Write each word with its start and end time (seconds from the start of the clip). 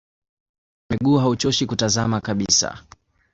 Mpira 0.03 0.77
wa 0.89 0.97
miguu 0.99 1.17
hauchoshi 1.17 1.65
kutazama 1.65 2.21
kabisa 2.21 2.83